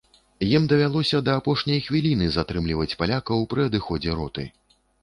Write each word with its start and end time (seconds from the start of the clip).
Ім 0.51 0.63
давялося 0.71 1.21
да 1.27 1.35
апошняй 1.43 1.83
хвіліны 1.89 2.31
затрымліваць 2.39 2.91
палякаў 3.05 3.49
пры 3.55 3.61
адыходзе 3.71 4.11
роты. 4.21 4.53